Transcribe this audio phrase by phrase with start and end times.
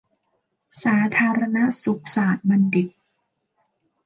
[0.83, 2.89] สาธารณสุขศาสตรบัณฑิต